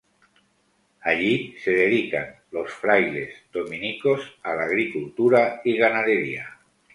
Allí 1.03 1.55
se 1.63 1.69
dedican, 1.69 2.37
los 2.49 2.71
frailes 2.73 3.35
dominicos, 3.53 4.19
a 4.41 4.55
la 4.55 4.63
agricultura 4.63 5.61
y 5.63 5.77
ganadería. 5.77 6.57